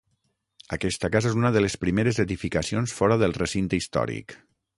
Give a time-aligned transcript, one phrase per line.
[0.77, 4.37] Aquesta casa és una de les primeres edificacions fora del recinte històric.